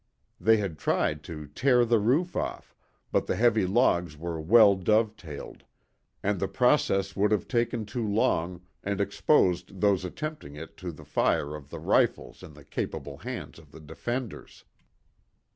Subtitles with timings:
[0.39, 2.75] They had tried to tear the roof off,
[3.11, 5.63] but the heavy logs were well dovetailed,
[6.23, 11.05] and the process would have taken too long, and exposed those attempting it to the
[11.05, 14.65] fire of the rifles in the capable hands of the defenders.